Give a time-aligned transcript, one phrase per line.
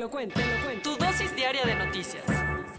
[0.00, 0.90] Lo cuento, te lo cuento.
[0.90, 2.24] Tu dosis diaria de noticias.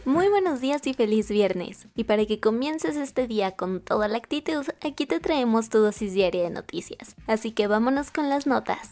[0.06, 1.88] Muy buenos días y feliz viernes.
[1.96, 6.14] Y para que comiences este día con toda la actitud, aquí te traemos tu dosis
[6.14, 7.16] diaria de noticias.
[7.28, 8.90] Así que vámonos con las notas.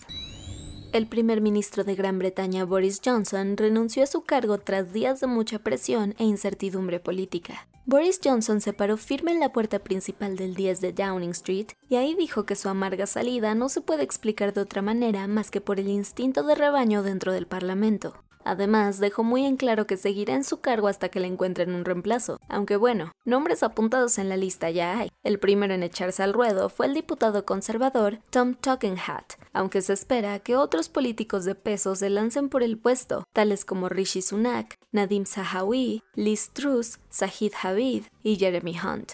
[0.92, 5.28] El primer ministro de Gran Bretaña, Boris Johnson, renunció a su cargo tras días de
[5.28, 7.68] mucha presión e incertidumbre política.
[7.86, 11.98] Boris Johnson se paró firme en la puerta principal del 10 de Downing Street y
[11.98, 15.62] ahí dijo que su amarga salida no se puede explicar de otra manera más que
[15.62, 18.24] por el instinto de rebaño dentro del Parlamento.
[18.50, 21.86] Además, dejó muy en claro que seguirá en su cargo hasta que le encuentren un
[21.86, 25.12] reemplazo, aunque bueno, nombres apuntados en la lista ya hay.
[25.22, 30.40] El primero en echarse al ruedo fue el diputado conservador Tom Tugendhat, aunque se espera
[30.40, 35.26] que otros políticos de peso se lancen por el puesto, tales como Rishi Sunak, Nadim
[35.26, 39.12] Sahawi, Liz Truss, Zahid Habib y Jeremy Hunt.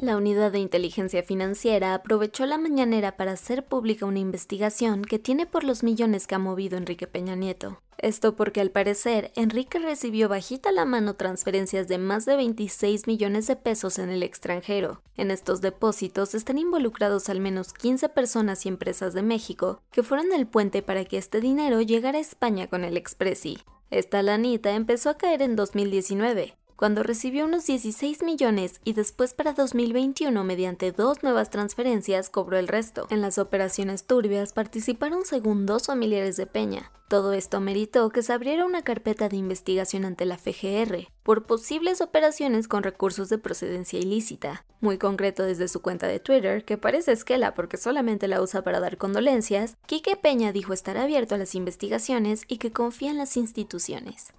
[0.00, 5.44] La unidad de inteligencia financiera aprovechó la mañanera para hacer pública una investigación que tiene
[5.44, 7.82] por los millones que ha movido Enrique Peña Nieto.
[7.98, 13.48] Esto porque al parecer Enrique recibió bajita la mano transferencias de más de 26 millones
[13.48, 15.02] de pesos en el extranjero.
[15.16, 20.32] En estos depósitos están involucrados al menos 15 personas y empresas de México que fueron
[20.32, 23.58] el puente para que este dinero llegara a España con el Expressi.
[23.90, 29.52] Esta lanita empezó a caer en 2019, cuando recibió unos 16 millones y después para
[29.52, 33.08] 2021 mediante dos nuevas transferencias cobró el resto.
[33.10, 36.92] En las operaciones turbias participaron según dos familiares de Peña.
[37.08, 42.00] Todo esto meritó que se abriera una carpeta de investigación ante la FGR por posibles
[42.00, 44.64] operaciones con recursos de procedencia ilícita.
[44.80, 48.78] Muy concreto desde su cuenta de Twitter, que parece esquela porque solamente la usa para
[48.78, 53.36] dar condolencias, Quique Peña dijo estar abierto a las investigaciones y que confía en las
[53.36, 54.32] instituciones.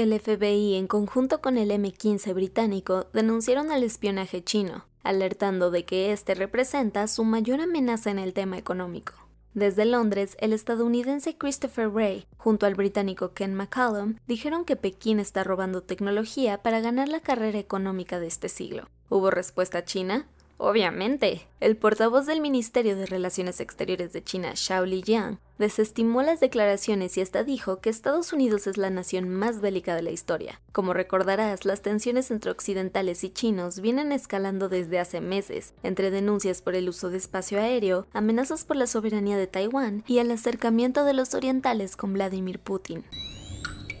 [0.00, 6.10] El FBI, en conjunto con el M15 británico, denunciaron al espionaje chino, alertando de que
[6.10, 9.12] este representa su mayor amenaza en el tema económico.
[9.52, 15.44] Desde Londres, el estadounidense Christopher Wray, junto al británico Ken McCallum, dijeron que Pekín está
[15.44, 18.88] robando tecnología para ganar la carrera económica de este siglo.
[19.10, 20.26] ¿Hubo respuesta china?
[20.62, 21.48] Obviamente.
[21.58, 27.22] El portavoz del Ministerio de Relaciones Exteriores de China, Xiao Lijiang, desestimó las declaraciones y
[27.22, 30.60] hasta dijo que Estados Unidos es la nación más bélica de la historia.
[30.72, 36.60] Como recordarás, las tensiones entre occidentales y chinos vienen escalando desde hace meses, entre denuncias
[36.60, 41.04] por el uso de espacio aéreo, amenazas por la soberanía de Taiwán y el acercamiento
[41.04, 43.02] de los orientales con Vladimir Putin.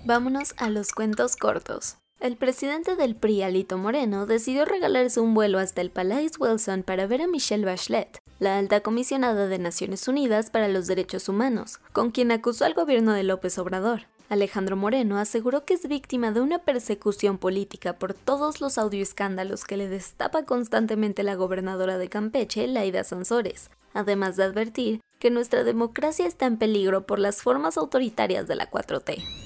[0.04, 1.99] Vámonos a los cuentos cortos.
[2.20, 7.06] El presidente del PRI, Alito Moreno, decidió regalarse un vuelo hasta el Palais Wilson para
[7.06, 12.10] ver a Michelle Bachelet, la alta comisionada de Naciones Unidas para los Derechos Humanos, con
[12.10, 14.02] quien acusó al gobierno de López Obrador.
[14.28, 19.78] Alejandro Moreno aseguró que es víctima de una persecución política por todos los audioescándalos que
[19.78, 26.26] le destapa constantemente la gobernadora de Campeche, Laida Sansores, además de advertir que nuestra democracia
[26.26, 29.39] está en peligro por las formas autoritarias de la 4T.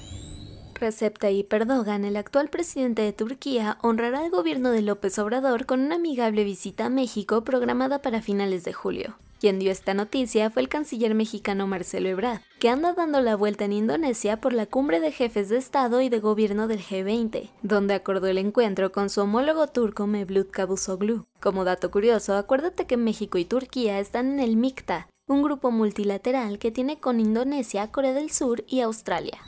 [0.79, 5.79] Recep Tayyip Erdogan, el actual presidente de Turquía, honrará al gobierno de López Obrador con
[5.79, 9.15] una amigable visita a México programada para finales de julio.
[9.39, 13.65] Quien dio esta noticia fue el canciller mexicano Marcelo Ebrard, que anda dando la vuelta
[13.65, 17.93] en Indonesia por la cumbre de jefes de Estado y de gobierno del G20, donde
[17.93, 21.25] acordó el encuentro con su homólogo turco Mevlut Cavusoglu.
[21.39, 26.59] Como dato curioso, acuérdate que México y Turquía están en el MICTA, un grupo multilateral
[26.59, 29.39] que tiene con Indonesia, Corea del Sur y Australia.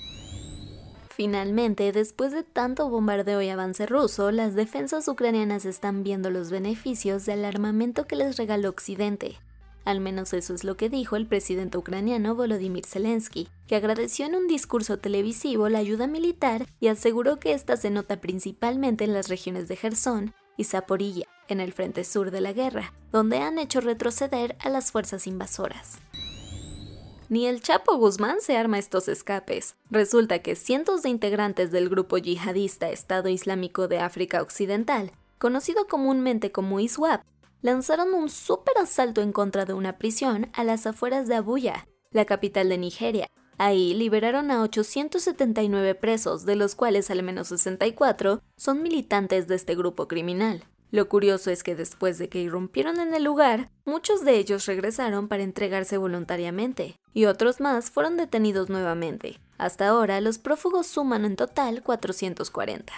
[1.18, 7.26] Finalmente, después de tanto bombardeo y avance ruso, las defensas ucranianas están viendo los beneficios
[7.26, 9.40] del armamento que les regaló Occidente.
[9.84, 14.36] Al menos eso es lo que dijo el presidente ucraniano Volodymyr Zelensky, que agradeció en
[14.36, 19.28] un discurso televisivo la ayuda militar y aseguró que esta se nota principalmente en las
[19.28, 23.82] regiones de Gerson y Zaporilla, en el frente sur de la guerra, donde han hecho
[23.82, 25.98] retroceder a las fuerzas invasoras.
[27.30, 29.76] Ni el Chapo Guzmán se arma estos escapes.
[29.90, 36.54] Resulta que cientos de integrantes del grupo yihadista Estado Islámico de África Occidental, conocido comúnmente
[36.54, 37.24] como ISWAP,
[37.62, 42.24] lanzaron un super asalto en contra de una prisión a las afueras de Abuya, la
[42.24, 43.28] capital de Nigeria.
[43.58, 49.76] Ahí liberaron a 879 presos, de los cuales al menos 64 son militantes de este
[49.76, 50.64] grupo criminal.
[50.90, 55.28] Lo curioso es que después de que irrumpieron en el lugar, muchos de ellos regresaron
[55.28, 59.40] para entregarse voluntariamente, y otros más fueron detenidos nuevamente.
[59.58, 62.94] Hasta ahora, los prófugos suman en total 440.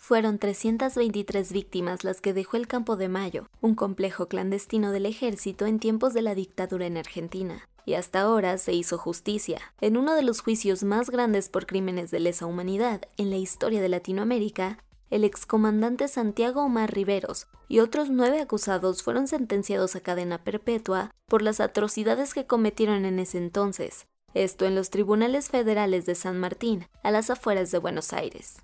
[0.00, 5.66] Fueron 323 víctimas las que dejó el Campo de Mayo, un complejo clandestino del ejército
[5.66, 7.68] en tiempos de la dictadura en Argentina.
[7.84, 12.12] Y hasta ahora se hizo justicia, en uno de los juicios más grandes por crímenes
[12.12, 14.78] de lesa humanidad en la historia de Latinoamérica,
[15.10, 21.42] el excomandante Santiago Omar Riveros y otros nueve acusados fueron sentenciados a cadena perpetua por
[21.42, 26.86] las atrocidades que cometieron en ese entonces, esto en los tribunales federales de San Martín,
[27.02, 28.56] a las afueras de Buenos Aires.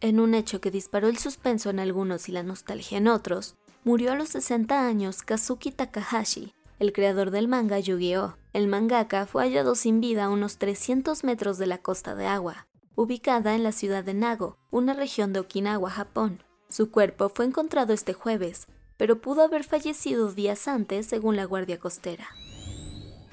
[0.00, 4.12] En un hecho que disparó el suspenso en algunos y la nostalgia en otros, murió
[4.12, 8.36] a los 60 años Kazuki Takahashi, el creador del manga Yu-Gi-Oh!
[8.52, 12.66] El mangaka fue hallado sin vida a unos 300 metros de la costa de agua,
[13.00, 16.42] ubicada en la ciudad de Nago, una región de Okinawa, Japón.
[16.68, 18.66] Su cuerpo fue encontrado este jueves,
[18.98, 22.28] pero pudo haber fallecido días antes según la Guardia Costera.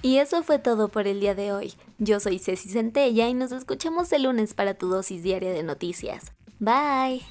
[0.02, 1.74] Y eso fue todo por el día de hoy.
[1.98, 6.32] Yo soy Ceci Centella y nos escuchamos el lunes para tu dosis diaria de noticias.
[6.60, 7.24] Bye.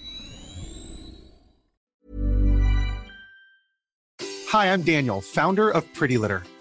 [4.53, 6.43] Hi, I'm Daniel, founder of Pretty Litter.